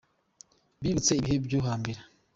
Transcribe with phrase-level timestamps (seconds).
[0.81, 2.01] Bibutse ibihe byo hambere